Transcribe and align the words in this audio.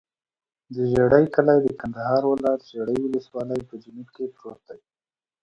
د 0.73 0.75
ژرۍ 0.91 1.25
کلی 1.35 1.57
د 1.63 1.67
کندهار 1.79 2.21
ولایت، 2.27 2.61
ژرۍ 2.71 2.97
ولسوالي 3.01 3.59
په 3.69 3.75
جنوب 3.83 4.07
کې 4.15 4.33
پروت 4.35 4.61
دی. 4.67 4.79